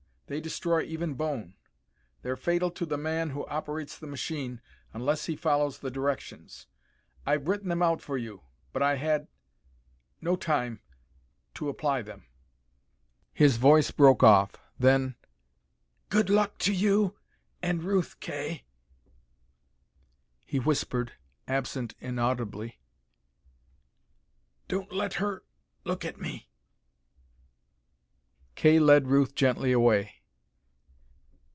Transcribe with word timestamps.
They 0.27 0.39
destroy 0.39 0.83
even 0.83 1.15
bone. 1.15 1.55
They're 2.21 2.37
fatal 2.37 2.71
to 2.71 2.85
the 2.85 2.95
man 2.97 3.31
who 3.31 3.45
operates 3.47 3.97
the 3.97 4.07
machine, 4.07 4.61
unless 4.93 5.25
he 5.25 5.35
follows 5.35 5.79
the 5.79 5.91
directions. 5.91 6.67
I've 7.25 7.49
written 7.49 7.67
them 7.67 7.83
out 7.83 8.01
for 8.01 8.17
you, 8.17 8.41
but 8.71 8.81
I 8.81 8.95
had 8.95 9.27
no 10.21 10.37
time 10.37 10.79
to 11.55 11.67
apply 11.67 12.03
them." 12.03 12.27
His 13.33 13.57
voice 13.57 13.91
broke 13.91 14.23
off. 14.23 14.51
Then, 14.79 15.15
"Good 16.07 16.29
luck 16.29 16.57
to 16.59 16.71
you 16.73 17.17
and 17.61 17.83
Ruth, 17.83 18.17
Kay," 18.21 18.63
he 20.45 20.61
whispered, 20.61 21.11
absent 21.45 21.93
inaudibly. 21.99 22.79
"Don't 24.69 24.93
let 24.93 25.15
her 25.15 25.43
look 25.83 26.05
at 26.05 26.21
me." 26.21 26.49
Kay 28.55 28.79
led 28.79 29.07
Ruth 29.07 29.35
gently 29.35 29.73
away. 29.73 30.13